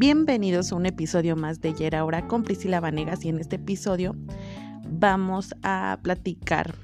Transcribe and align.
Bienvenidos 0.00 0.70
a 0.70 0.76
un 0.76 0.86
episodio 0.86 1.34
más 1.34 1.60
de 1.60 1.74
Yera 1.74 1.98
Ahora 1.98 2.28
con 2.28 2.44
Priscila 2.44 2.78
Vanegas 2.78 3.24
y 3.24 3.30
en 3.30 3.40
este 3.40 3.56
episodio 3.56 4.14
vamos 4.88 5.56
a 5.64 5.98
platicar 6.04 6.76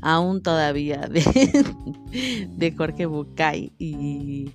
aún 0.00 0.42
todavía 0.42 1.08
de, 1.08 1.22
de 2.56 2.72
Jorge 2.72 3.06
Bucay 3.06 3.72
y 3.78 4.50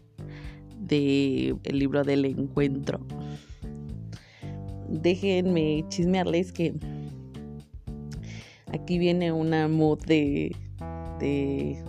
de 0.78 1.56
el 1.64 1.80
libro 1.80 2.04
del 2.04 2.26
encuentro. 2.26 3.00
Déjenme 4.90 5.86
chismearles 5.88 6.52
que 6.52 6.74
aquí 8.74 8.98
viene 8.98 9.32
una 9.32 9.70
mood 9.70 10.00
de, 10.00 10.54
de 11.22 11.82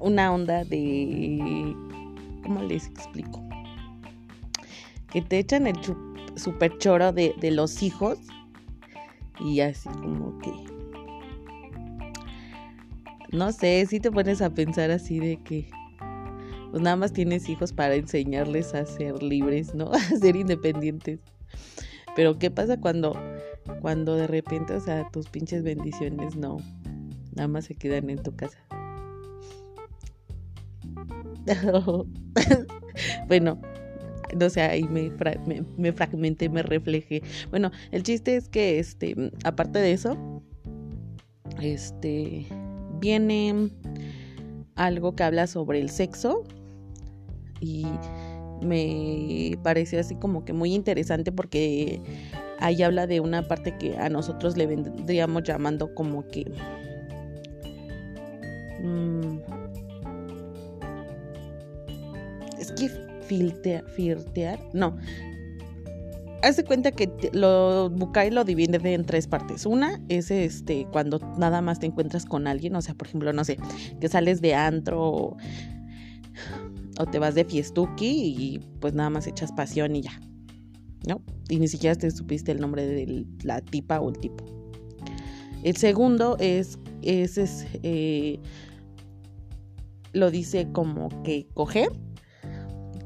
una 0.00 0.32
onda 0.34 0.64
de 0.64 1.72
¿cómo 2.42 2.62
les 2.62 2.86
explico? 2.86 3.42
Que 5.10 5.22
te 5.22 5.38
echan 5.38 5.66
el 5.66 5.76
super 6.36 6.76
choro 6.78 7.12
de, 7.12 7.34
de 7.40 7.50
los 7.50 7.82
hijos 7.82 8.18
y 9.40 9.60
así 9.60 9.88
como 9.88 10.38
que 10.38 10.52
no 13.32 13.52
sé, 13.52 13.86
si 13.86 14.00
te 14.00 14.10
pones 14.10 14.42
a 14.42 14.50
pensar 14.50 14.90
así 14.90 15.20
de 15.20 15.36
que 15.36 15.68
pues 16.70 16.82
nada 16.82 16.96
más 16.96 17.12
tienes 17.12 17.48
hijos 17.48 17.72
para 17.72 17.94
enseñarles 17.94 18.74
a 18.74 18.84
ser 18.86 19.22
libres, 19.22 19.74
¿no? 19.74 19.90
A 19.92 19.98
ser 19.98 20.36
independientes. 20.36 21.20
Pero 22.16 22.38
¿qué 22.38 22.50
pasa 22.50 22.80
cuando 22.80 23.16
cuando 23.80 24.16
de 24.16 24.26
repente, 24.26 24.74
o 24.74 24.80
sea, 24.80 25.08
tus 25.10 25.28
pinches 25.28 25.62
bendiciones 25.62 26.36
no 26.36 26.58
nada 27.34 27.48
más 27.48 27.66
se 27.66 27.74
quedan 27.74 28.10
en 28.10 28.22
tu 28.22 28.34
casa? 28.34 28.58
bueno, 33.28 33.60
no 34.36 34.50
sé, 34.50 34.62
ahí 34.62 34.84
me, 34.84 35.10
me, 35.46 35.64
me, 35.76 35.92
fragmenté, 35.92 36.48
me 36.48 36.62
reflejé. 36.62 37.22
Bueno, 37.50 37.70
el 37.90 38.02
chiste 38.02 38.36
es 38.36 38.48
que, 38.48 38.78
este, 38.78 39.14
aparte 39.44 39.78
de 39.78 39.92
eso, 39.92 40.16
este, 41.60 42.46
viene 43.00 43.70
algo 44.76 45.14
que 45.14 45.22
habla 45.22 45.46
sobre 45.46 45.80
el 45.80 45.90
sexo 45.90 46.44
y 47.60 47.86
me 48.62 49.58
parece 49.62 49.98
así 49.98 50.14
como 50.14 50.44
que 50.44 50.52
muy 50.52 50.74
interesante 50.74 51.32
porque 51.32 52.00
ahí 52.58 52.82
habla 52.82 53.06
de 53.06 53.20
una 53.20 53.46
parte 53.46 53.76
que 53.78 53.96
a 53.96 54.08
nosotros 54.08 54.56
le 54.56 54.66
vendríamos 54.66 55.42
llamando 55.42 55.94
como 55.94 56.26
que... 56.28 56.50
Mmm, 58.82 59.59
es 62.60 62.72
que 62.72 62.90
filtear, 63.26 64.60
no. 64.72 64.96
Hace 66.42 66.64
cuenta 66.64 66.90
que 66.90 67.10
lo 67.32 67.90
Bukai 67.90 68.30
lo 68.30 68.44
divide 68.44 68.94
en 68.94 69.04
tres 69.04 69.26
partes. 69.26 69.66
Una 69.66 70.00
es 70.08 70.30
este 70.30 70.86
cuando 70.90 71.18
nada 71.38 71.60
más 71.60 71.80
te 71.80 71.86
encuentras 71.86 72.24
con 72.24 72.46
alguien, 72.46 72.74
o 72.76 72.82
sea, 72.82 72.94
por 72.94 73.06
ejemplo, 73.08 73.32
no 73.32 73.44
sé, 73.44 73.58
que 74.00 74.08
sales 74.08 74.40
de 74.40 74.54
antro 74.54 75.02
o, 75.02 75.36
o 76.98 77.06
te 77.06 77.18
vas 77.18 77.34
de 77.34 77.44
fiestuki 77.44 78.34
y 78.38 78.58
pues 78.80 78.94
nada 78.94 79.10
más 79.10 79.26
echas 79.26 79.52
pasión 79.52 79.96
y 79.96 80.02
ya. 80.02 80.20
¿No? 81.06 81.22
Y 81.48 81.58
ni 81.58 81.68
siquiera 81.68 81.96
te 81.96 82.10
supiste 82.10 82.52
el 82.52 82.60
nombre 82.60 82.86
de 82.86 83.26
la 83.42 83.60
tipa 83.60 84.00
o 84.00 84.10
el 84.10 84.18
tipo. 84.18 84.44
El 85.62 85.76
segundo 85.76 86.36
es, 86.38 86.78
es, 87.02 87.38
es 87.38 87.66
eh, 87.82 88.38
lo 90.12 90.30
dice 90.30 90.68
como 90.72 91.08
que 91.22 91.46
coger 91.54 91.90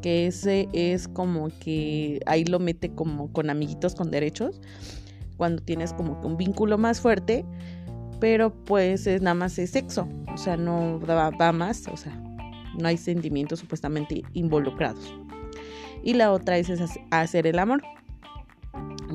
que 0.04 0.26
ese 0.26 0.68
es 0.74 1.08
como 1.08 1.48
que 1.60 2.20
ahí 2.26 2.44
lo 2.44 2.58
mete 2.58 2.90
como 2.90 3.32
con 3.32 3.48
amiguitos 3.48 3.94
con 3.94 4.10
derechos, 4.10 4.60
cuando 5.38 5.62
tienes 5.62 5.94
como 5.94 6.20
que 6.20 6.26
un 6.26 6.36
vínculo 6.36 6.76
más 6.76 7.00
fuerte, 7.00 7.42
pero 8.20 8.52
pues 8.52 9.06
es 9.06 9.22
nada 9.22 9.32
más 9.32 9.58
es 9.58 9.70
sexo, 9.70 10.06
o 10.30 10.36
sea, 10.36 10.58
no 10.58 11.00
va, 11.00 11.52
más, 11.52 11.88
o 11.88 11.96
sea, 11.96 12.14
no 12.78 12.86
hay 12.86 12.98
sentimientos 12.98 13.60
supuestamente 13.60 14.22
involucrados. 14.34 15.14
Y 16.02 16.12
la 16.12 16.32
otra 16.32 16.58
es, 16.58 16.70
hacer 17.10 17.46
el 17.46 17.58
amor, 17.58 17.80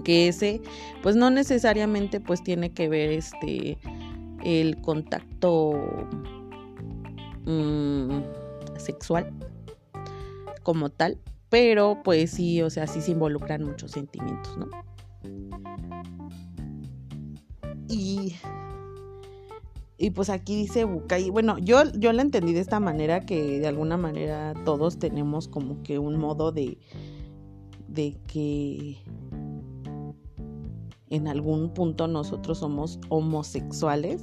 que 0.03 0.27
ese 0.27 0.59
pues 1.03 1.15
no 1.15 1.29
necesariamente 1.29 2.19
pues 2.19 2.41
tiene 2.41 2.71
que 2.71 2.89
ver 2.89 3.11
este 3.11 3.77
el 4.43 4.81
contacto 4.81 6.07
mm, 7.45 8.21
sexual 8.77 9.31
como 10.69 10.91
tal, 10.91 11.17
pero 11.49 11.97
pues 12.03 12.29
sí, 12.29 12.61
o 12.61 12.69
sea, 12.69 12.85
sí 12.85 13.01
se 13.01 13.09
involucran 13.09 13.63
muchos 13.63 13.89
sentimientos, 13.89 14.55
¿no? 14.55 14.67
Y, 17.87 18.35
y 19.97 20.11
pues 20.11 20.29
aquí 20.29 20.55
dice 20.55 20.83
Bukai, 20.83 21.31
bueno, 21.31 21.57
yo, 21.57 21.91
yo 21.93 22.13
la 22.13 22.21
entendí 22.21 22.53
de 22.53 22.59
esta 22.59 22.79
manera 22.79 23.21
que 23.21 23.59
de 23.59 23.65
alguna 23.67 23.97
manera 23.97 24.53
todos 24.63 24.99
tenemos 24.99 25.47
como 25.47 25.81
que 25.81 25.97
un 25.97 26.19
modo 26.19 26.51
de, 26.51 26.77
de 27.87 28.15
que 28.27 28.99
en 31.09 31.27
algún 31.27 31.73
punto 31.73 32.07
nosotros 32.07 32.59
somos 32.59 32.99
homosexuales 33.09 34.21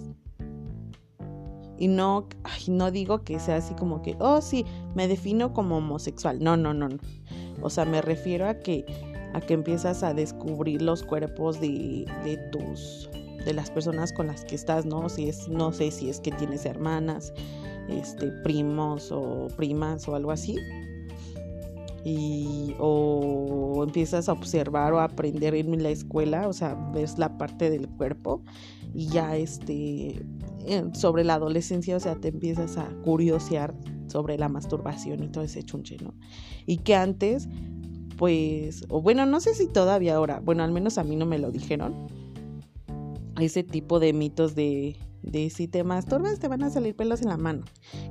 y 1.79 1.89
no, 1.89 2.29
no 2.69 2.91
digo 2.91 3.23
que 3.23 3.39
sea 3.39 3.57
así 3.57 3.75
como 3.75 4.03
que, 4.03 4.17
oh 4.19 4.41
sí, 4.41 4.65
me 4.95 5.09
defino 5.09 5.53
como 5.53 5.79
homosexual. 5.79 6.43
No, 6.43 6.57
no, 6.57 6.73
no, 6.73 6.89
no. 6.89 6.99
O 7.63 7.71
sea, 7.71 7.85
me 7.85 8.03
refiero 8.03 8.49
a 8.49 8.55
que, 8.55 8.85
a 9.35 9.41
que 9.41 9.55
empiezas 9.55 10.03
a 10.03 10.15
descubrir 10.15 10.83
los 10.83 11.03
cuerpos 11.03 11.61
de, 11.61 12.07
de 12.25 12.37
tus, 12.51 13.11
de 13.45 13.53
las 13.55 13.71
personas 13.71 14.13
con 14.13 14.27
las 14.27 14.45
que 14.45 14.55
estás, 14.55 14.87
¿no? 14.87 15.09
Si 15.09 15.29
es, 15.29 15.49
no 15.49 15.73
sé 15.73 15.91
si 15.91 16.09
es 16.09 16.21
que 16.21 16.33
tienes 16.33 16.65
hermanas, 16.67 17.33
este, 17.89 18.29
primos 18.43 19.11
o 19.13 19.49
primas 19.57 20.07
o 20.09 20.15
algo 20.15 20.31
así. 20.31 20.57
Y, 22.05 22.77
o 22.79 23.83
empiezas 23.85 24.29
a 24.29 24.33
observar 24.33 24.93
o 24.93 25.01
a 25.01 25.05
aprender 25.05 25.57
en 25.57 25.83
la 25.83 25.89
escuela, 25.89 26.47
o 26.47 26.53
sea, 26.53 26.75
ves 26.95 27.19
la 27.19 27.37
parte 27.37 27.69
del 27.69 27.89
cuerpo 27.89 28.43
y 28.95 29.09
ya 29.09 29.37
este 29.37 30.25
sobre 30.93 31.25
la 31.25 31.35
adolescencia, 31.35 31.97
o 31.97 32.01
sea, 32.01 32.17
te 32.17 32.29
empiezas 32.29 32.77
a 32.77 32.89
curiosear 33.05 33.75
sobre 34.09 34.39
la 34.39 34.49
masturbación 34.49 35.23
y 35.23 35.29
todo 35.29 35.45
ese 35.45 35.63
chunche, 35.63 35.97
¿no? 36.03 36.15
Y 36.67 36.79
que 36.79 36.95
antes, 36.95 37.49
pues, 38.17 38.85
o 38.89 39.03
bueno, 39.03 39.27
no 39.27 39.41
sé 39.41 39.55
si 39.55 39.67
todavía 39.67 40.17
ahora, 40.17 40.41
bueno, 40.41 40.63
al 40.63 40.73
menos 40.73 40.99
a 40.99 41.05
mí 41.05 41.17
no 41.17 41.27
me 41.27 41.39
lo 41.39 41.51
dijeron, 41.51 42.07
ese 43.41 43.63
tipo 43.63 44.01
de 44.01 44.13
mitos 44.13 44.55
de, 44.55 44.97
de 45.23 45.51
si 45.51 45.69
te 45.69 45.85
masturbas 45.85 46.39
te 46.39 46.49
van 46.49 46.63
a 46.63 46.71
salir 46.71 46.97
pelos 46.97 47.23
en 47.23 47.29
la 47.29 47.37
mano, 47.37 47.65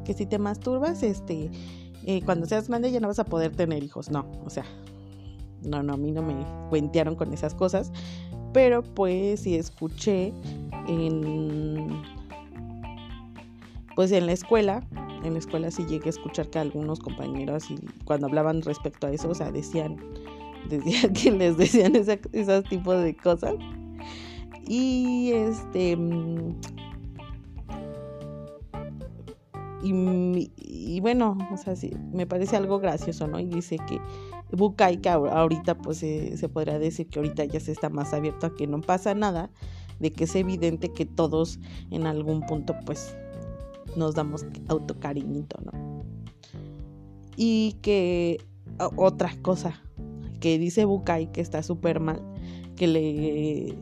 que 0.04 0.14
si 0.14 0.26
te 0.26 0.38
masturbas, 0.38 1.02
este, 1.04 1.50
eh, 2.06 2.22
cuando 2.24 2.46
seas 2.46 2.68
grande 2.68 2.92
ya 2.92 3.00
no 3.00 3.08
vas 3.08 3.20
a 3.20 3.26
poder 3.26 3.56
tener 3.56 3.84
hijos, 3.84 4.12
no, 4.12 4.30
o 4.46 4.50
sea, 4.50 4.66
no, 5.64 5.82
no, 5.82 5.94
a 5.94 5.98
mí 5.98 6.12
no 6.12 6.22
me 6.22 6.36
cuentearon 6.70 7.16
con 7.16 7.34
esas 7.34 7.56
cosas, 7.56 7.92
pero 8.54 8.84
pues 8.84 9.42
sí 9.42 9.56
escuché 9.56 10.32
en 10.88 12.15
pues 13.96 14.12
en 14.12 14.26
la 14.26 14.34
escuela, 14.34 14.86
en 15.24 15.34
la 15.34 15.40
escuela 15.40 15.72
sí 15.72 15.86
llegué 15.86 16.08
a 16.08 16.10
escuchar 16.10 16.50
que 16.50 16.60
algunos 16.60 17.00
compañeros 17.00 17.72
y 17.72 17.78
cuando 18.04 18.28
hablaban 18.28 18.62
respecto 18.62 19.08
a 19.08 19.12
eso, 19.12 19.30
o 19.30 19.36
sea, 19.36 19.52
decían, 19.52 19.98
decían 20.70 21.14
que 21.14 21.32
les 21.32 21.58
decían 21.58 21.96
esos 21.96 22.64
tipos 22.66 23.02
de 23.02 23.16
cosas. 23.16 23.56
Y 24.68 25.32
este 25.32 25.98
y, 29.84 30.52
y, 30.58 31.00
bueno, 31.00 31.38
o 31.52 31.58
sea, 31.58 31.76
sí, 31.76 31.92
me 32.12 32.26
parece 32.26 32.56
algo 32.56 32.80
gracioso, 32.80 33.28
¿no? 33.28 33.40
Y 33.40 33.46
dice 33.46 33.78
que 33.88 34.02
Bukai, 34.52 34.98
que 34.98 35.10
ahorita 35.10 35.78
pues 35.78 36.00
se 36.00 36.50
podría 36.50 36.80
decir 36.80 37.08
que 37.08 37.20
ahorita 37.20 37.46
ya 37.46 37.60
se 37.60 37.72
está 37.72 37.90
más 37.90 38.14
abierto 38.14 38.48
a 38.48 38.56
que 38.56 38.66
no 38.66 38.82
pasa 38.82 39.14
nada, 39.14 39.52
de 40.00 40.12
que 40.12 40.24
es 40.24 40.36
evidente 40.36 40.92
que 40.92 41.06
todos 41.06 41.60
en 41.92 42.08
algún 42.08 42.42
punto 42.42 42.76
pues 42.86 43.16
nos 43.96 44.16
damos 44.16 44.46
autocariñito, 44.68 45.60
¿no? 45.64 46.04
Y 47.38 47.74
que 47.82 48.40
otra 48.96 49.32
cosa 49.42 49.82
que 50.40 50.58
dice 50.60 50.86
Bukai 50.86 51.32
que 51.32 51.42
está 51.42 51.64
súper 51.64 52.00
mal, 52.00 52.22
que 52.76 52.88
le 52.88 53.76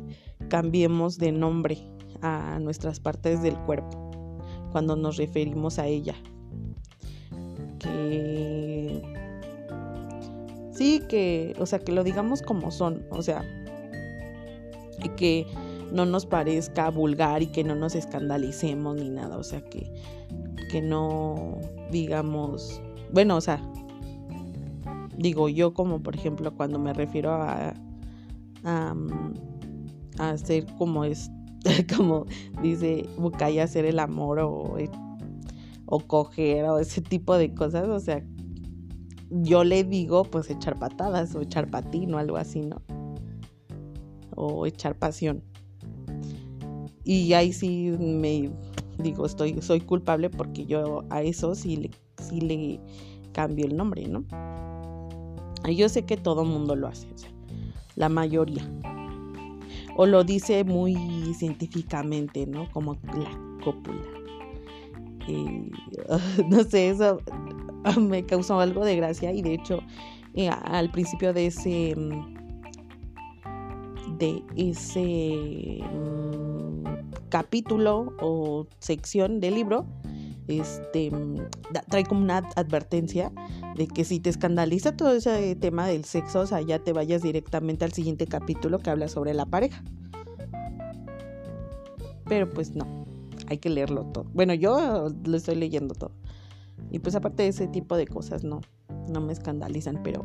cambiemos 0.50 1.18
de 1.18 1.32
nombre 1.32 1.78
a 2.22 2.60
nuestras 2.60 3.00
partes 3.00 3.42
del 3.42 3.58
cuerpo 3.60 4.12
cuando 4.72 4.96
nos 4.96 5.18
referimos 5.18 5.80
a 5.80 5.88
ella. 5.88 6.16
Que 7.80 9.02
sí, 10.72 11.02
que, 11.08 11.56
o 11.60 11.66
sea, 11.66 11.80
que 11.80 11.92
lo 11.92 12.04
digamos 12.04 12.42
como 12.42 12.72
son, 12.72 13.06
o 13.12 13.22
sea, 13.22 13.44
que 15.16 15.46
no 15.94 16.06
nos 16.06 16.26
parezca 16.26 16.90
vulgar 16.90 17.42
y 17.42 17.48
que 17.48 17.64
no 17.64 17.76
nos 17.76 17.96
escandalicemos 17.96 18.96
ni 18.96 19.10
nada, 19.10 19.38
o 19.38 19.44
sea, 19.44 19.62
que, 19.62 19.94
que 20.70 20.82
no 20.82 21.60
digamos, 21.92 22.82
bueno, 23.12 23.38
o 23.38 23.42
sea, 23.42 23.62
digo 25.18 25.50
yo 25.50 25.74
como 25.74 26.02
por 26.02 26.16
ejemplo 26.16 26.56
cuando 26.56 26.80
me 26.80 26.94
refiero 26.94 27.34
a, 27.34 27.74
a, 28.64 28.96
hacer 30.20 30.66
como 30.78 31.06
es 31.06 31.32
como 31.98 32.26
dice 32.62 33.08
Bucay 33.18 33.60
hacer 33.60 33.86
el 33.86 34.00
amor 34.00 34.40
o, 34.40 34.76
o 35.86 36.00
coger 36.00 36.66
o 36.66 36.80
ese 36.80 37.02
tipo 37.02 37.38
de 37.38 37.54
cosas 37.54 37.88
o 37.88 38.00
sea 38.00 38.24
yo 39.30 39.64
le 39.64 39.84
digo 39.84 40.24
pues 40.24 40.50
echar 40.50 40.78
patadas 40.78 41.36
o 41.36 41.42
echar 41.42 41.70
patín 41.70 42.14
o 42.14 42.18
algo 42.18 42.38
así 42.38 42.62
no 42.62 42.82
o 44.36 44.66
echar 44.66 44.98
pasión 44.98 45.44
y 47.04 47.34
ahí 47.34 47.54
sí 47.54 47.96
me 48.00 48.52
digo 48.98 49.26
estoy 49.26 49.62
soy 49.62 49.82
culpable 49.82 50.30
porque 50.30 50.66
yo 50.66 51.04
a 51.10 51.22
eso 51.22 51.56
sí 51.56 51.78
le 51.78 51.92
sí 52.22 52.42
le 52.42 52.80
cambio 53.34 53.66
el 53.66 53.76
nombre 53.76 54.08
no 54.08 54.24
yo 55.72 55.88
sé 55.90 56.04
que 56.04 56.18
todo 56.18 56.44
mundo 56.44 56.76
lo 56.76 56.88
hace, 56.88 57.08
la 57.96 58.10
mayoría. 58.10 58.64
O 59.96 60.06
lo 60.06 60.24
dice 60.24 60.64
muy 60.64 60.96
científicamente, 61.36 62.48
¿no? 62.48 62.70
Como 62.72 62.96
la 62.96 63.62
cópula. 63.64 64.02
no 66.50 66.64
sé, 66.66 66.90
eso 66.90 67.22
me 68.02 68.26
causó 68.26 68.60
algo 68.60 68.84
de 68.84 68.98
gracia 68.98 69.32
y 69.32 69.42
de 69.42 69.54
hecho 69.54 69.80
eh, 70.34 70.50
al 70.50 70.92
principio 70.92 71.32
de 71.32 71.46
ese 71.46 71.96
de 74.18 74.44
ese 74.58 75.80
mm, 75.82 76.53
capítulo 77.34 78.14
o 78.22 78.68
sección 78.78 79.40
del 79.40 79.56
libro 79.56 79.88
este 80.48 81.12
trae 81.90 82.06
como 82.06 82.22
una 82.22 82.38
advertencia 82.56 83.32
de 83.76 83.88
que 83.88 84.06
si 84.06 84.20
te 84.20 84.30
escandaliza 84.30 84.96
todo 84.96 85.14
ese 85.14 85.56
tema 85.56 85.88
del 85.88 86.06
sexo, 86.06 86.42
o 86.42 86.46
sea, 86.46 86.62
ya 86.62 86.78
te 86.78 86.94
vayas 86.94 87.24
directamente 87.24 87.86
al 87.86 87.92
siguiente 87.92 88.28
capítulo 88.28 88.78
que 88.78 88.92
habla 88.92 89.08
sobre 89.08 89.34
la 89.34 89.48
pareja. 89.48 89.84
Pero 92.30 92.48
pues 92.52 92.76
no, 92.76 92.86
hay 93.48 93.58
que 93.58 93.70
leerlo 93.72 94.06
todo. 94.14 94.26
Bueno, 94.36 94.54
yo 94.54 95.10
lo 95.26 95.36
estoy 95.36 95.56
leyendo 95.56 95.96
todo. 95.96 96.12
Y 96.92 97.00
pues 97.00 97.16
aparte 97.16 97.42
de 97.42 97.50
ese 97.50 97.68
tipo 97.68 97.98
de 97.98 98.06
cosas, 98.06 98.44
no, 98.44 98.62
no 99.10 99.22
me 99.22 99.34
escandalizan, 99.34 100.02
pero 100.04 100.24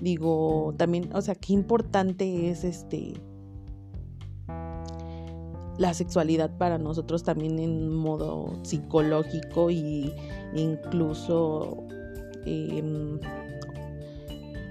digo, 0.00 0.72
también, 0.76 1.10
o 1.14 1.20
sea, 1.20 1.34
qué 1.34 1.52
importante 1.52 2.48
es 2.48 2.62
este 2.62 3.14
la 5.78 5.94
sexualidad 5.94 6.56
para 6.56 6.78
nosotros 6.78 7.22
también 7.22 7.58
en 7.58 7.92
modo 7.92 8.58
psicológico 8.62 9.70
y 9.70 10.12
incluso 10.54 11.84
Em, 12.46 13.18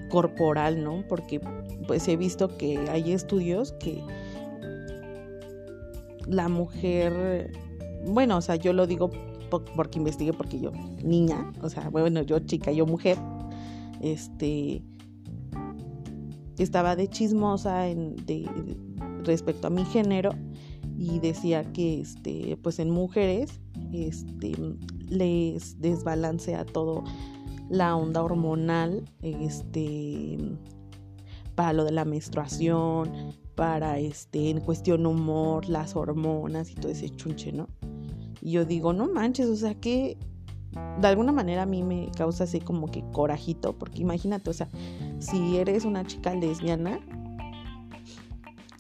corporal, 0.10 0.84
¿no? 0.84 1.04
Porque 1.10 1.42
pues 1.88 2.08
he 2.08 2.16
visto 2.16 2.56
que 2.56 2.78
hay 2.92 3.14
estudios 3.14 3.72
que 3.74 4.04
la 6.28 6.50
mujer, 6.50 7.52
bueno, 8.06 8.38
o 8.38 8.42
sea, 8.42 8.56
yo 8.58 8.74
lo 8.74 8.86
digo 8.86 9.10
porque 9.76 9.98
investigué, 9.98 10.32
porque 10.32 10.60
yo, 10.60 10.72
niña, 11.04 11.52
o 11.64 11.70
sea, 11.70 11.90
bueno, 11.90 12.22
yo 12.22 12.38
chica, 12.40 12.72
yo 12.72 12.86
mujer, 12.86 13.18
este, 14.02 14.84
estaba 16.60 16.96
de 16.96 17.08
chismosa 17.08 17.86
respecto 19.24 19.66
a 19.66 19.70
mi 19.72 19.84
género 19.86 20.30
y 20.98 21.20
decía 21.20 21.72
que, 21.74 22.02
este, 22.02 22.58
pues 22.62 22.80
en 22.80 22.90
mujeres, 22.90 23.60
este, 23.92 24.54
les 25.10 25.80
desbalancea 25.80 26.66
todo 26.66 27.04
la 27.70 27.96
onda 27.96 28.24
hormonal, 28.24 29.10
este, 29.22 30.38
para 31.56 31.74
lo 31.74 31.86
de 31.86 31.92
la 31.92 32.06
menstruación, 32.06 33.12
para 33.56 34.00
este, 34.00 34.50
en 34.50 34.60
cuestión 34.60 35.06
humor, 35.06 35.68
las 35.70 35.96
hormonas 35.96 36.72
y 36.72 36.76
todo 36.76 36.92
ese 36.92 37.10
chunche, 37.10 37.52
¿no? 37.52 37.68
Y 38.42 38.52
yo 38.52 38.66
digo, 38.66 38.94
no 38.94 39.08
manches, 39.08 39.48
o 39.48 39.56
sea 39.56 39.76
que 39.76 40.18
de 41.00 41.08
alguna 41.08 41.32
manera 41.32 41.64
a 41.64 41.66
mí 41.66 41.84
me 41.84 42.10
causa 42.18 42.46
así 42.46 42.60
como 42.60 42.88
que 42.88 43.04
corajito, 43.12 43.74
porque 43.74 44.02
imagínate, 44.02 44.50
o 44.50 44.54
sea, 44.54 44.70
si 45.20 45.58
eres 45.58 45.86
una 45.86 46.06
chica 46.06 46.34
lesbiana, 46.34 47.00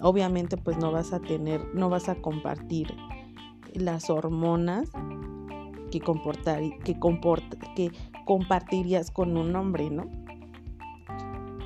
obviamente 0.01 0.57
pues 0.57 0.77
no 0.77 0.91
vas 0.91 1.13
a 1.13 1.19
tener, 1.19 1.73
no 1.73 1.89
vas 1.89 2.09
a 2.09 2.15
compartir 2.15 2.93
las 3.73 4.09
hormonas 4.09 4.89
que 5.91 5.99
comportar, 5.99 6.61
que 6.83 6.97
comporta, 6.97 7.57
que 7.75 7.91
compartirías 8.25 9.11
con 9.11 9.37
un 9.37 9.55
hombre, 9.55 9.89
¿no? 9.89 10.09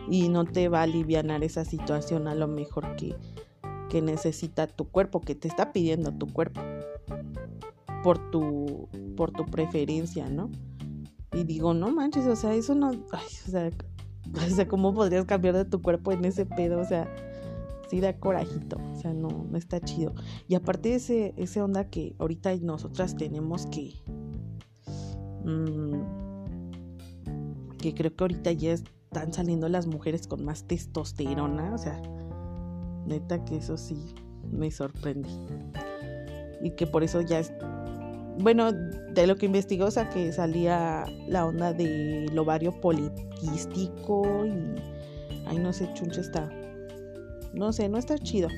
Y 0.09 0.29
no 0.29 0.45
te 0.45 0.69
va 0.69 0.79
a 0.79 0.83
aliviar 0.83 1.25
esa 1.43 1.65
situación 1.65 2.27
a 2.27 2.35
lo 2.35 2.47
mejor 2.47 2.95
que, 2.95 3.15
que 3.89 4.01
necesita 4.01 4.67
tu 4.67 4.89
cuerpo, 4.89 5.21
que 5.21 5.35
te 5.35 5.47
está 5.47 5.71
pidiendo 5.71 6.11
tu 6.11 6.27
cuerpo 6.27 6.61
por 8.03 8.31
tu, 8.31 8.87
por 9.15 9.31
tu 9.31 9.45
preferencia, 9.45 10.29
¿no? 10.29 10.49
Y 11.33 11.43
digo, 11.43 11.73
no 11.73 11.91
manches, 11.91 12.25
o 12.25 12.35
sea, 12.35 12.53
eso 12.53 12.73
no, 12.73 12.89
o 12.89 13.49
sea, 13.49 13.71
o 14.35 14.49
sea, 14.49 14.67
¿cómo 14.67 14.93
podrías 14.93 15.25
cambiar 15.25 15.55
de 15.55 15.65
tu 15.65 15.81
cuerpo 15.81 16.11
en 16.11 16.25
ese 16.25 16.45
pedo? 16.45 16.79
O 16.79 16.85
sea, 16.85 17.07
sí 17.89 17.99
da 17.99 18.19
corajito, 18.19 18.77
o 18.93 18.95
sea, 18.95 19.13
no, 19.13 19.45
no 19.49 19.57
está 19.57 19.79
chido. 19.79 20.13
Y 20.47 20.55
aparte 20.55 20.89
de 20.89 20.95
ese, 20.95 21.33
ese 21.37 21.61
onda 21.61 21.89
que 21.89 22.15
ahorita 22.19 22.55
nosotras 22.57 23.15
tenemos 23.15 23.65
que... 23.67 23.93
Mmm, 25.43 26.27
que 27.77 27.93
creo 27.93 28.15
que 28.15 28.23
ahorita 28.23 28.51
ya 28.51 28.73
están 28.73 29.33
saliendo 29.33 29.69
las 29.69 29.87
mujeres 29.87 30.27
con 30.27 30.43
más 30.43 30.63
testosterona, 30.63 31.73
o 31.73 31.77
sea, 31.77 32.01
neta 33.05 33.43
que 33.45 33.57
eso 33.57 33.77
sí 33.77 34.15
me 34.51 34.71
sorprende. 34.71 35.29
Y 36.61 36.71
que 36.71 36.87
por 36.87 37.03
eso 37.03 37.21
ya 37.21 37.39
es, 37.39 37.53
bueno, 38.39 38.71
de 38.71 39.27
lo 39.27 39.35
que 39.35 39.45
investigo, 39.45 39.85
o 39.85 39.91
sea, 39.91 40.09
que 40.09 40.31
salía 40.33 41.05
la 41.27 41.45
onda 41.45 41.71
del 41.73 42.37
ovario 42.37 42.79
poliquístico 42.81 44.45
y, 44.45 44.75
ay, 45.45 45.59
no 45.59 45.71
sé, 45.71 45.89
chuncho 45.93 46.21
está, 46.21 46.49
no 47.53 47.73
sé, 47.73 47.89
no 47.89 47.97
está 47.97 48.17
chido. 48.17 48.49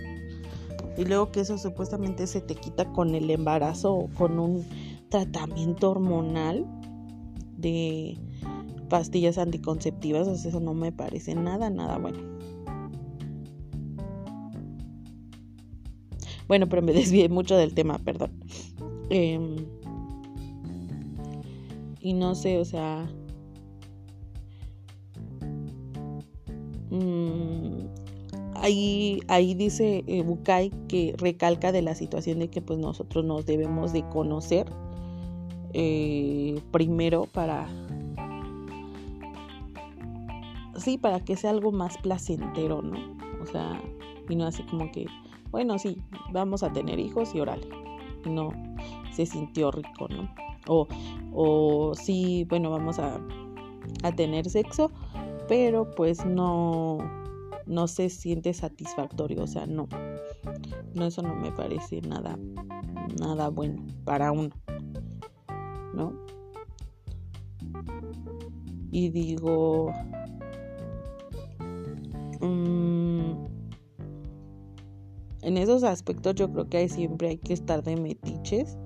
Y 0.98 1.06
luego 1.06 1.32
que 1.32 1.42
eso 1.42 1.58
supuestamente 1.58 2.28
se 2.28 2.42
te 2.42 2.56
quita 2.56 2.92
con 2.92 3.16
el 3.16 3.30
embarazo 3.30 3.94
o 3.94 4.08
con 4.10 4.40
un 4.40 4.66
tratamiento 5.10 5.92
hormonal 5.92 6.66
de 7.58 8.18
pastillas 8.90 9.38
anticonceptivas, 9.38 10.28
o 10.28 10.36
sea, 10.36 10.50
eso 10.50 10.60
no 10.60 10.74
me 10.74 10.92
parece 10.92 11.36
nada, 11.36 11.70
nada 11.70 11.98
bueno. 11.98 12.20
Bueno, 16.48 16.68
pero 16.68 16.82
me 16.82 16.92
desvié 17.00 17.30
mucho 17.30 17.56
del 17.56 17.74
tema, 17.74 18.00
perdón. 18.00 18.32
Em, 19.10 19.56
y 22.02 22.14
no 22.14 22.36
sé, 22.36 22.58
o 22.58 22.66
sea... 22.66 23.08
Mm, 26.90 27.99
ahí, 28.62 29.20
ahí 29.28 29.54
dice 29.54 30.04
eh, 30.08 30.26
que 30.88 31.16
recalca 31.18 31.72
de 31.72 31.82
la 31.82 31.96
situación 31.96 32.40
de 32.40 32.50
que 32.50 32.62
pues 32.62 32.80
nosotros 32.80 33.26
nos 33.26 33.46
debemos 33.46 33.94
de 33.94 34.08
conocer 34.10 34.72
eh, 35.74 36.60
primero 36.72 37.28
para 37.32 37.68
sí, 40.80 40.98
para 40.98 41.20
que 41.20 41.36
sea 41.36 41.52
algo 41.52 41.72
más 41.72 41.98
placentero, 41.98 42.82
¿no? 42.82 42.98
O 43.42 43.46
sea, 43.46 43.82
y 44.28 44.36
no 44.36 44.46
así 44.46 44.64
como 44.64 44.92
que, 44.92 45.06
bueno, 45.52 45.78
sí, 45.78 46.02
vamos 46.32 46.64
a 46.64 46.72
tener 46.72 47.00
hijos 47.00 47.36
y 47.36 47.40
órale. 47.40 47.68
No, 48.26 48.52
se 49.12 49.26
sintió 49.26 49.72
rico, 49.72 50.08
¿no? 50.10 50.30
O, 50.68 50.88
o 51.34 51.94
sí, 51.96 52.46
bueno, 52.50 52.70
vamos 52.70 53.00
a, 53.00 53.20
a 54.04 54.12
tener 54.14 54.50
sexo, 54.50 54.92
pero 55.48 55.90
pues 55.92 56.26
no, 56.26 56.98
no 57.70 57.88
se 57.88 58.10
siente 58.10 58.54
satisfactorio, 58.54 59.44
o 59.44 59.48
sea, 59.48 59.66
no. 59.66 59.88
No, 60.94 61.06
eso 61.06 61.22
no 61.22 61.36
me 61.36 61.52
parece 61.54 62.02
nada, 62.02 62.38
nada 63.20 63.48
bueno 63.50 63.86
para 64.04 64.34
uno, 64.34 64.50
¿no? 65.94 66.14
Y 68.92 69.10
digo, 69.10 69.94
Mm, 72.42 73.34
en 75.42 75.58
esos 75.58 75.84
aspectos 75.84 76.36
yo 76.36 76.52
creo 76.52 76.70
que 76.70 76.88
siempre 76.88 77.30
hay 77.30 77.38
que 77.38 77.54
estar 77.54 77.84
de 77.84 77.98
metiches 77.98 78.78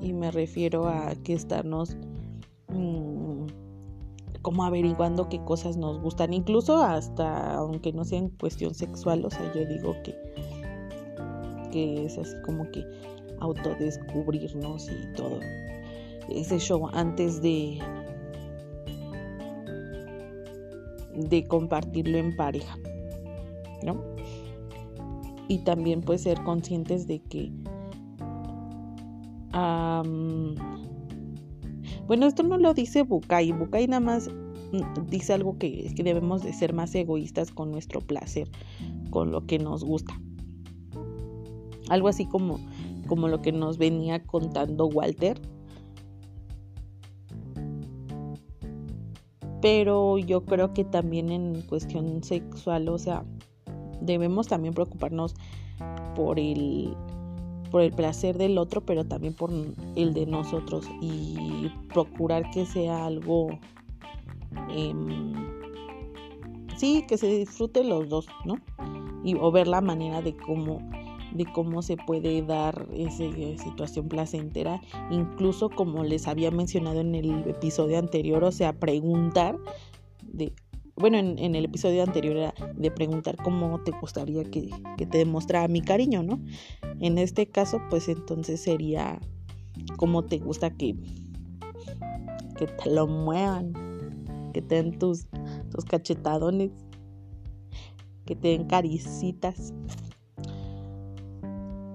y 0.00 0.12
me 0.12 0.30
refiero 0.30 0.88
a 0.88 1.14
que 1.22 1.32
estarnos 1.32 1.96
mm, 2.68 3.29
como 4.42 4.64
averiguando 4.64 5.28
qué 5.28 5.42
cosas 5.44 5.76
nos 5.76 6.00
gustan, 6.00 6.32
incluso 6.32 6.82
hasta 6.82 7.54
aunque 7.54 7.92
no 7.92 8.04
sea 8.04 8.18
en 8.18 8.30
cuestión 8.30 8.74
sexual, 8.74 9.24
o 9.24 9.30
sea, 9.30 9.52
yo 9.54 9.66
digo 9.66 9.94
que, 10.02 10.14
que 11.70 12.06
es 12.06 12.18
así 12.18 12.34
como 12.44 12.70
que 12.70 12.84
autodescubrirnos 13.40 14.90
y 14.90 15.12
todo 15.14 15.40
ese 16.28 16.58
show 16.58 16.88
antes 16.92 17.42
de 17.42 17.78
de 21.14 21.46
compartirlo 21.46 22.18
en 22.18 22.36
pareja, 22.36 22.78
¿no? 23.82 24.02
Y 25.48 25.58
también 25.64 26.00
pues 26.00 26.22
ser 26.22 26.42
conscientes 26.44 27.06
de 27.06 27.20
que 27.20 27.52
bueno, 32.10 32.26
esto 32.26 32.42
no 32.42 32.58
lo 32.58 32.74
dice 32.74 33.04
Bukai. 33.04 33.52
Bukai 33.52 33.86
nada 33.86 34.00
más 34.00 34.28
mm, 34.72 35.06
dice 35.10 35.32
algo 35.32 35.58
que, 35.58 35.94
que 35.94 36.02
debemos 36.02 36.42
de 36.42 36.52
ser 36.52 36.72
más 36.74 36.92
egoístas 36.96 37.52
con 37.52 37.70
nuestro 37.70 38.00
placer, 38.00 38.50
con 39.10 39.30
lo 39.30 39.46
que 39.46 39.60
nos 39.60 39.84
gusta. 39.84 40.20
Algo 41.88 42.08
así 42.08 42.26
como, 42.26 42.58
como 43.06 43.28
lo 43.28 43.42
que 43.42 43.52
nos 43.52 43.78
venía 43.78 44.24
contando 44.24 44.88
Walter. 44.88 45.40
Pero 49.62 50.18
yo 50.18 50.44
creo 50.44 50.74
que 50.74 50.82
también 50.82 51.30
en 51.30 51.62
cuestión 51.62 52.24
sexual, 52.24 52.88
o 52.88 52.98
sea, 52.98 53.24
debemos 54.00 54.48
también 54.48 54.74
preocuparnos 54.74 55.36
por 56.16 56.40
el 56.40 56.92
por 57.70 57.82
el 57.82 57.92
placer 57.92 58.36
del 58.38 58.58
otro, 58.58 58.80
pero 58.80 59.04
también 59.04 59.34
por 59.34 59.50
el 59.96 60.14
de 60.14 60.26
nosotros 60.26 60.86
y 61.00 61.70
procurar 61.92 62.50
que 62.50 62.66
sea 62.66 63.06
algo, 63.06 63.48
em, 64.70 65.32
sí, 66.76 67.04
que 67.08 67.16
se 67.16 67.26
disfrute 67.26 67.84
los 67.84 68.08
dos, 68.08 68.26
¿no? 68.44 68.56
Y, 69.24 69.34
o 69.34 69.50
ver 69.52 69.68
la 69.68 69.80
manera 69.80 70.22
de 70.22 70.36
cómo 70.36 70.80
de 71.32 71.46
cómo 71.46 71.82
se 71.82 71.96
puede 71.96 72.42
dar 72.42 72.88
esa 72.92 73.24
situación 73.62 74.08
placentera, 74.08 74.80
incluso 75.10 75.70
como 75.70 76.02
les 76.02 76.26
había 76.26 76.50
mencionado 76.50 77.00
en 77.00 77.14
el 77.14 77.48
episodio 77.48 77.98
anterior, 77.98 78.42
o 78.44 78.52
sea, 78.52 78.72
preguntar 78.72 79.56
bueno, 81.00 81.18
en, 81.18 81.54
el 81.54 81.64
episodio 81.64 82.02
anterior 82.02 82.36
era 82.36 82.54
de 82.76 82.90
preguntar 82.90 83.36
cómo 83.36 83.80
te 83.82 83.90
gustaría 83.90 84.44
que, 84.44 84.70
te 84.98 85.18
demostrara 85.18 85.66
mi 85.66 85.80
cariño, 85.80 86.22
¿no? 86.22 86.40
En 87.00 87.18
este 87.18 87.46
caso, 87.46 87.80
pues 87.88 88.08
entonces 88.08 88.60
sería 88.60 89.18
cómo 89.96 90.24
te 90.24 90.38
gusta 90.38 90.70
que, 90.70 90.94
que 92.56 92.66
te 92.66 92.90
lo 92.90 93.06
muevan, 93.06 93.72
que 94.52 94.60
te 94.60 94.76
den 94.76 94.98
tus, 94.98 95.26
cachetadones, 95.88 96.70
que 98.26 98.36
te 98.36 98.48
den 98.48 98.66
caricitas. 98.66 99.72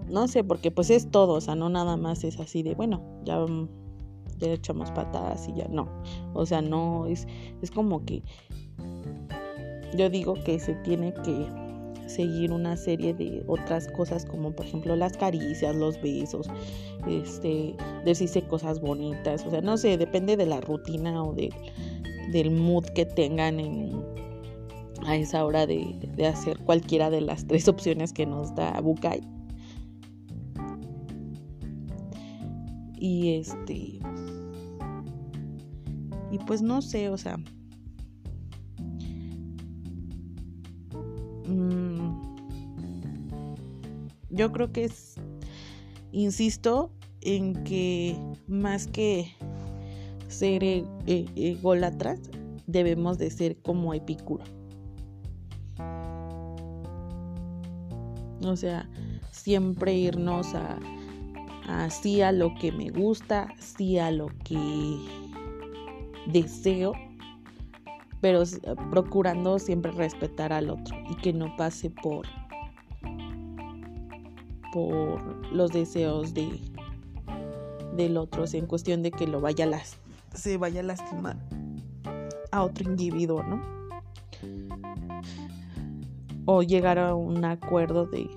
No 0.10 0.28
sé, 0.28 0.44
porque 0.44 0.72
pues 0.72 0.90
es 0.90 1.12
todo, 1.12 1.34
o 1.34 1.42
sea, 1.42 1.56
no 1.56 1.70
nada 1.70 1.98
más 1.98 2.24
es 2.24 2.40
así 2.40 2.64
de, 2.64 2.74
bueno, 2.74 3.04
ya, 3.24 3.46
ya 4.40 4.52
echamos 4.52 4.92
patadas 4.92 5.48
y 5.48 5.54
ya 5.54 5.68
no. 5.68 5.88
O 6.34 6.46
sea, 6.46 6.62
no, 6.62 7.06
es, 7.06 7.28
es 7.62 7.70
como 7.70 8.06
que 8.06 8.24
yo 9.96 10.10
digo 10.10 10.36
que 10.44 10.60
se 10.60 10.76
tiene 10.76 11.14
que 11.14 11.48
seguir 12.08 12.52
una 12.52 12.78
serie 12.78 13.14
de 13.14 13.44
otras 13.48 13.88
cosas 13.88 14.26
como 14.26 14.52
por 14.52 14.66
ejemplo 14.66 14.96
las 14.96 15.18
caricias, 15.18 15.76
los 15.76 16.00
besos, 16.02 16.48
este, 17.08 17.76
decirse 18.04 18.44
cosas 18.44 18.80
bonitas, 18.80 19.46
o 19.46 19.50
sea, 19.50 19.62
no 19.62 19.78
sé, 19.78 19.98
depende 19.98 20.38
de 20.38 20.46
la 20.46 20.62
rutina 20.62 21.24
o 21.24 21.34
de, 21.34 21.50
del 22.32 22.52
mood 22.52 22.86
que 22.94 23.06
tengan 23.06 23.60
en, 23.60 24.04
a 25.06 25.16
esa 25.16 25.46
hora 25.46 25.66
de, 25.66 25.96
de, 26.16 26.28
hacer 26.28 26.58
cualquiera 26.60 27.10
de 27.10 27.22
las 27.22 27.46
tres 27.48 27.68
opciones 27.68 28.14
que 28.14 28.26
nos 28.26 28.54
da 28.56 28.80
Bukai. 28.82 29.22
Y 32.98 33.36
este. 33.36 34.00
Y 36.32 36.40
pues 36.48 36.62
no 36.62 36.82
sé, 36.82 37.10
o 37.10 37.18
sea, 37.18 37.38
yo 44.36 44.52
creo 44.52 44.72
que 44.72 44.86
es, 44.86 45.16
insisto, 46.12 46.92
en 47.22 47.64
que 47.64 48.18
más 48.48 48.88
que 48.88 49.32
ser 50.28 50.64
e, 50.64 50.86
e, 51.08 51.26
ególatras, 51.36 52.20
debemos 52.68 53.18
de 53.18 53.32
ser 53.32 53.58
como 53.62 53.94
Epicuro. 53.94 54.44
O 58.44 58.56
sea, 58.56 58.90
siempre 59.32 59.96
irnos 59.96 60.54
a, 60.54 60.78
a 61.68 61.90
sí 61.90 62.22
a 62.22 62.32
lo 62.32 62.54
que 62.56 62.72
me 62.72 62.90
gusta, 62.90 63.48
sí 63.60 63.98
a 63.98 64.12
lo 64.12 64.28
que 64.44 65.00
deseo 66.28 66.94
pero 68.26 68.42
procurando 68.90 69.60
siempre 69.60 69.92
respetar 69.92 70.52
al 70.52 70.72
otro 70.72 70.98
y 71.12 71.16
que 71.18 71.32
no 71.32 71.56
pase 71.58 71.92
por 71.92 72.26
por 74.76 75.22
los 75.54 75.72
deseos 75.72 76.34
de 76.34 76.50
del 77.96 78.18
otro, 78.18 78.44
en 78.52 78.66
cuestión 78.66 79.04
de 79.04 79.12
que 79.12 79.26
lo 79.26 79.40
vaya 79.40 79.66
las 79.66 79.98
se 80.34 80.58
vaya 80.58 80.82
a 80.82 80.84
lastimar 80.84 81.38
a 82.52 82.62
otro 82.62 82.90
individuo, 82.90 83.42
¿no? 83.42 83.62
O 86.44 86.62
llegar 86.62 87.00
a 87.00 87.16
un 87.16 87.46
acuerdo 87.46 88.06
de 88.06 88.30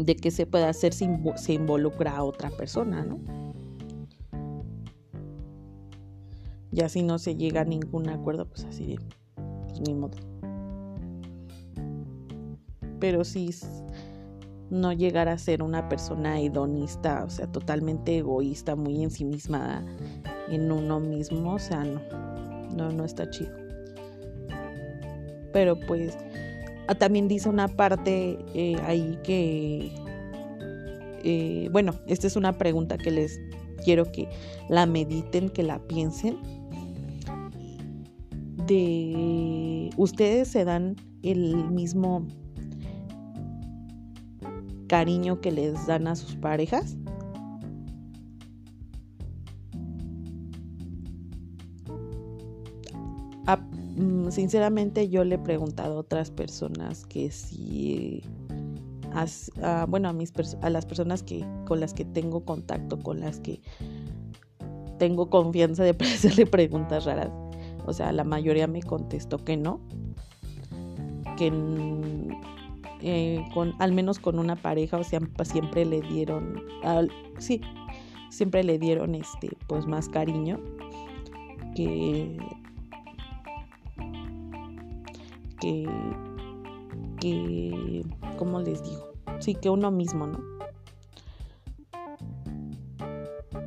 de 0.00 0.16
que 0.16 0.30
se 0.30 0.46
pueda 0.46 0.70
hacer 0.70 0.94
si 0.94 1.06
se 1.36 1.52
involucra 1.52 2.16
a 2.16 2.24
otra 2.24 2.48
persona, 2.48 3.04
¿no? 3.04 3.20
Ya 6.70 6.88
si 6.88 7.02
no 7.02 7.18
se 7.18 7.36
llega 7.36 7.60
a 7.60 7.64
ningún 7.64 8.08
acuerdo, 8.08 8.48
pues 8.48 8.64
así 8.64 8.96
pues 9.68 9.82
ni 9.82 9.92
modo. 9.92 10.16
Pero 13.00 13.24
si 13.24 13.50
no 14.70 14.92
llegar 14.92 15.28
a 15.28 15.38
ser 15.38 15.62
una 15.62 15.88
persona 15.88 16.40
hedonista, 16.40 17.24
o 17.24 17.30
sea, 17.30 17.46
totalmente 17.46 18.18
egoísta, 18.18 18.74
muy 18.74 19.02
ensimismada 19.02 19.84
en 20.48 20.72
uno 20.72 21.00
mismo, 21.00 21.54
o 21.54 21.58
sea, 21.58 21.84
no, 21.84 22.00
no, 22.74 22.90
no 22.90 23.04
está 23.04 23.28
chido. 23.30 23.52
Pero 25.52 25.78
pues 25.86 26.16
ah, 26.88 26.94
también 26.94 27.28
dice 27.28 27.48
una 27.48 27.68
parte 27.68 28.38
eh, 28.54 28.76
ahí 28.84 29.18
que, 29.22 29.92
eh, 31.22 31.68
bueno, 31.72 31.94
esta 32.06 32.26
es 32.26 32.36
una 32.36 32.58
pregunta 32.58 32.98
que 32.98 33.10
les 33.10 33.40
quiero 33.84 34.10
que 34.10 34.28
la 34.68 34.86
mediten, 34.86 35.48
que 35.48 35.62
la 35.62 35.78
piensen 35.86 36.38
de 38.66 39.90
ustedes 39.96 40.48
se 40.48 40.64
dan 40.64 40.96
el 41.22 41.70
mismo 41.70 42.26
cariño 44.86 45.40
que 45.40 45.52
les 45.52 45.86
dan 45.86 46.06
a 46.06 46.16
sus 46.16 46.36
parejas. 46.36 46.96
Mm, 53.96 54.28
sinceramente 54.28 55.08
yo 55.08 55.24
le 55.24 55.36
he 55.36 55.38
preguntado 55.38 55.94
a 55.94 56.00
otras 56.00 56.30
personas 56.30 57.06
que 57.06 57.30
si 57.30 58.22
bueno 59.88 60.10
a 60.10 60.12
mis 60.12 60.34
a 60.60 60.68
las 60.68 60.84
personas 60.84 61.22
que 61.22 61.46
con 61.66 61.80
las 61.80 61.94
que 61.94 62.04
tengo 62.04 62.44
contacto 62.44 62.98
con 62.98 63.20
las 63.20 63.40
que 63.40 63.62
tengo 64.98 65.30
confianza 65.30 65.82
de 65.82 65.96
hacerle 66.00 66.44
preguntas 66.44 67.06
raras 67.06 67.30
o 67.86 67.92
sea, 67.92 68.12
la 68.12 68.24
mayoría 68.24 68.66
me 68.66 68.82
contestó 68.82 69.38
que 69.44 69.56
no. 69.56 69.80
Que 71.36 71.50
eh, 73.02 73.44
con, 73.52 73.74
al 73.78 73.92
menos 73.92 74.18
con 74.18 74.38
una 74.38 74.56
pareja, 74.56 74.98
o 74.98 75.04
sea, 75.04 75.20
siempre 75.44 75.84
le 75.84 76.00
dieron, 76.00 76.62
sí, 77.38 77.60
siempre 78.30 78.64
le 78.64 78.78
dieron 78.78 79.14
este, 79.14 79.50
pues 79.66 79.86
más 79.86 80.08
cariño 80.08 80.58
que, 81.74 82.38
que, 85.60 85.86
que, 87.20 88.04
¿cómo 88.38 88.60
les 88.60 88.82
digo? 88.82 89.12
Sí, 89.40 89.54
que 89.54 89.68
uno 89.68 89.90
mismo, 89.90 90.26
¿no? 90.26 90.55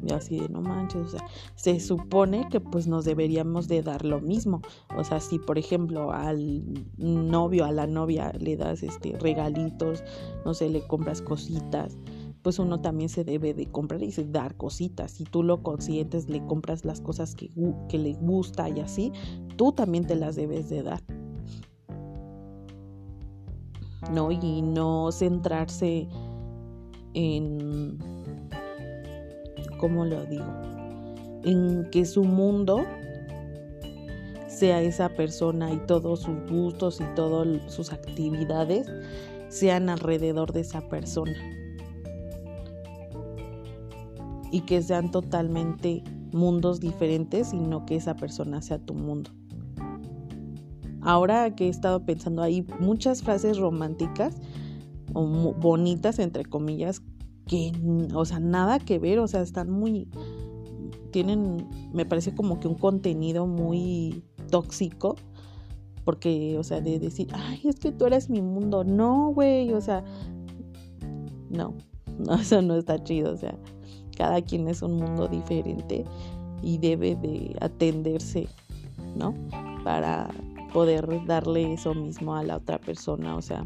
Y 0.02 0.14
así 0.14 0.40
de 0.40 0.50
no 0.50 0.62
manches, 0.62 1.08
o 1.08 1.10
sea, 1.10 1.26
se 1.56 1.80
supone 1.80 2.48
que 2.50 2.60
pues 2.60 2.88
nos 2.88 3.06
deberíamos 3.06 3.68
de 3.68 3.82
dar 3.82 4.06
lo 4.06 4.22
mismo. 4.22 4.62
O 4.98 5.04
sea, 5.04 5.20
si 5.20 5.40
por 5.40 5.58
ejemplo 5.58 6.12
al 6.12 6.64
novio, 6.98 7.66
a 7.66 7.72
la 7.72 7.88
novia 7.88 8.32
le 8.40 8.56
das 8.58 8.84
este 8.84 9.18
regalitos, 9.20 10.04
no 10.46 10.54
sé, 10.54 10.70
le 10.70 10.86
compras 10.88 11.22
cositas, 11.22 11.98
pues 12.42 12.60
uno 12.60 12.80
también 12.80 13.10
se 13.10 13.24
debe 13.24 13.54
de 13.54 13.66
comprar 13.66 14.02
y 14.02 14.12
dar 14.12 14.56
cositas. 14.56 15.12
Si 15.12 15.24
tú 15.26 15.44
lo 15.44 15.62
consientes, 15.62 16.30
le 16.30 16.46
compras 16.46 16.86
las 16.86 17.02
cosas 17.02 17.36
que, 17.36 17.50
que 17.90 17.98
le 17.98 18.14
gusta 18.14 18.70
y 18.70 18.80
así, 18.80 19.12
tú 19.58 19.72
también 19.72 20.08
te 20.08 20.16
las 20.16 20.36
debes 20.36 20.70
de 20.70 20.84
dar. 20.84 21.02
¿No? 24.14 24.32
Y 24.32 24.62
no 24.62 25.12
centrarse 25.12 26.08
en 27.14 27.98
¿cómo 29.80 30.06
lo 30.06 30.26
digo? 30.26 30.46
En 31.44 31.90
que 31.90 32.06
su 32.06 32.24
mundo 32.24 32.86
sea 34.48 34.82
esa 34.82 35.10
persona 35.10 35.72
y 35.72 35.78
todos 35.88 36.22
sus 36.22 36.36
gustos 36.50 37.00
y 37.00 37.06
todas 37.16 37.48
sus 37.72 37.94
actividades 37.94 38.92
sean 39.48 39.90
alrededor 39.90 40.52
de 40.54 40.62
esa 40.62 40.82
persona. 40.90 41.36
Y 44.52 44.62
que 44.62 44.82
sean 44.82 45.12
totalmente 45.12 46.04
mundos 46.32 46.80
diferentes, 46.80 47.50
sino 47.50 47.86
que 47.86 47.96
esa 47.96 48.16
persona 48.16 48.62
sea 48.62 48.80
tu 48.80 48.94
mundo. 48.94 49.32
Ahora 51.02 51.56
que 51.56 51.68
he 51.68 51.70
estado 51.70 52.04
pensando, 52.06 52.42
hay 52.42 52.66
muchas 52.80 53.24
frases 53.24 53.58
románticas 53.58 54.36
o 55.14 55.26
bonitas, 55.54 56.20
entre 56.20 56.44
comillas, 56.46 57.02
que, 57.50 57.72
o 58.14 58.26
sea, 58.26 58.40
nada 58.40 58.78
que 58.78 59.00
ver, 59.00 59.18
o 59.18 59.28
sea, 59.28 59.42
están 59.42 59.72
muy, 59.72 60.08
tienen, 61.12 61.68
me 61.92 62.06
parece 62.06 62.36
como 62.36 62.60
que 62.60 62.68
un 62.68 62.76
contenido 62.76 63.48
muy 63.48 64.24
tóxico, 64.52 65.16
porque, 66.06 66.58
o 66.60 66.64
sea, 66.64 66.80
de 66.80 67.00
decir, 67.00 67.28
ay, 67.34 67.60
es 67.64 67.80
que 67.80 67.92
tú 67.92 68.06
eres 68.06 68.30
mi 68.30 68.42
mundo, 68.44 68.84
no, 68.84 69.34
güey, 69.34 69.74
o 69.74 69.82
sea, 69.82 70.04
no, 71.50 71.74
no, 72.20 72.36
eso 72.36 72.62
no 72.62 72.76
está 72.76 73.04
chido, 73.04 73.34
o 73.34 73.38
sea, 73.38 73.58
cada 74.16 74.44
quien 74.44 74.68
es 74.68 74.84
un 74.84 74.98
mundo 74.98 75.28
diferente 75.28 76.06
y 76.62 76.78
debe 76.78 77.16
de 77.16 77.56
atenderse, 77.62 78.48
¿no? 79.16 79.34
Para 79.84 80.30
poder 80.72 81.26
darle 81.26 81.74
eso 81.74 81.96
mismo 81.96 82.36
a 82.36 82.44
la 82.44 82.58
otra 82.58 82.78
persona, 82.78 83.36
o 83.36 83.42
sea, 83.42 83.66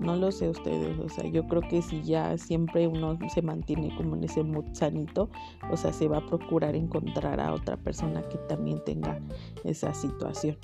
no 0.00 0.16
lo 0.16 0.30
sé 0.30 0.48
ustedes, 0.48 0.98
o 0.98 1.08
sea, 1.08 1.28
yo 1.28 1.46
creo 1.46 1.62
que 1.62 1.82
si 1.82 2.02
ya 2.02 2.36
siempre 2.38 2.86
uno 2.86 3.18
se 3.32 3.42
mantiene 3.42 3.94
como 3.96 4.16
en 4.16 4.24
ese 4.24 4.42
mood 4.42 4.66
sanito, 4.72 5.28
o 5.70 5.76
sea, 5.76 5.92
se 5.92 6.08
va 6.08 6.18
a 6.18 6.26
procurar 6.26 6.76
encontrar 6.76 7.40
a 7.40 7.52
otra 7.52 7.76
persona 7.76 8.22
que 8.22 8.38
también 8.48 8.82
tenga 8.84 9.20
esa 9.64 9.92
situación. 9.94 10.56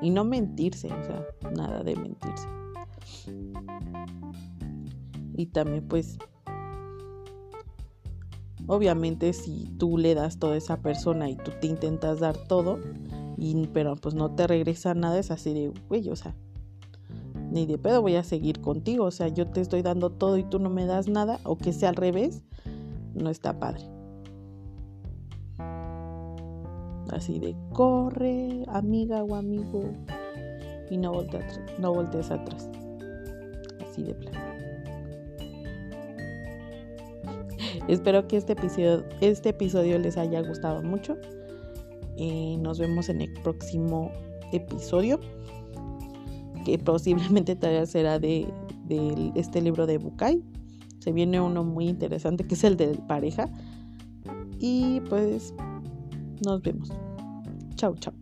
Y 0.00 0.10
no 0.10 0.24
mentirse, 0.24 0.88
o 0.88 1.04
sea, 1.04 1.26
nada 1.54 1.82
de 1.82 1.96
mentirse. 1.96 2.48
Y 5.34 5.46
también 5.46 5.86
pues, 5.88 6.18
obviamente 8.66 9.32
si 9.32 9.68
tú 9.78 9.96
le 9.96 10.14
das 10.14 10.38
todo 10.38 10.52
a 10.52 10.56
esa 10.56 10.82
persona 10.82 11.30
y 11.30 11.36
tú 11.36 11.50
te 11.60 11.66
intentas 11.66 12.20
dar 12.20 12.36
todo, 12.36 12.78
y, 13.38 13.66
pero 13.68 13.96
pues 13.96 14.14
no 14.14 14.34
te 14.34 14.46
regresa 14.46 14.94
nada, 14.94 15.18
es 15.18 15.30
así 15.30 15.54
de, 15.54 15.72
güey, 15.88 16.08
o 16.10 16.16
sea, 16.16 16.36
ni 17.52 17.66
de 17.66 17.78
pedo 17.78 18.00
voy 18.00 18.16
a 18.16 18.24
seguir 18.24 18.60
contigo. 18.60 19.04
O 19.04 19.10
sea, 19.10 19.28
yo 19.28 19.46
te 19.46 19.60
estoy 19.60 19.82
dando 19.82 20.10
todo 20.10 20.38
y 20.38 20.44
tú 20.44 20.58
no 20.58 20.70
me 20.70 20.86
das 20.86 21.08
nada, 21.08 21.38
o 21.44 21.56
que 21.56 21.72
sea 21.72 21.90
al 21.90 21.96
revés, 21.96 22.42
no 23.14 23.30
está 23.30 23.58
padre. 23.58 23.82
Así 27.10 27.38
de 27.38 27.54
corre, 27.72 28.64
amiga 28.68 29.22
o 29.22 29.34
amigo, 29.34 29.84
y 30.90 30.96
no 30.96 31.12
no 31.78 31.92
voltees 31.92 32.30
atrás. 32.30 32.70
Así 33.86 34.02
de 34.02 34.14
plano. 34.14 34.38
Espero 37.88 38.26
que 38.28 38.38
este 38.38 38.54
episodio, 38.54 39.04
este 39.20 39.50
episodio 39.50 39.98
les 39.98 40.16
haya 40.16 40.40
gustado 40.40 40.82
mucho. 40.82 41.16
y 42.16 42.56
nos 42.58 42.78
vemos 42.78 43.08
en 43.08 43.22
el 43.22 43.32
próximo 43.42 44.10
episodio 44.52 45.18
que 46.64 46.78
posiblemente 46.78 47.56
todavía 47.56 47.86
será 47.86 48.18
de, 48.18 48.46
de 48.86 49.32
este 49.34 49.60
libro 49.60 49.86
de 49.86 49.98
Bukai. 49.98 50.42
Se 50.98 51.12
viene 51.12 51.40
uno 51.40 51.64
muy 51.64 51.88
interesante 51.88 52.44
que 52.46 52.54
es 52.54 52.64
el 52.64 52.76
de 52.76 52.88
pareja. 53.08 53.48
Y 54.58 55.00
pues 55.08 55.52
nos 56.44 56.62
vemos. 56.62 56.90
Chao, 57.74 57.96
chao. 57.96 58.21